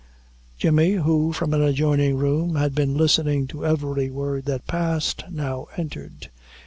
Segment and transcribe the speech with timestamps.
[0.57, 5.67] Jemmy, who, from an adjoining room, had been listening to every word that passed, now
[5.77, 6.29] entered.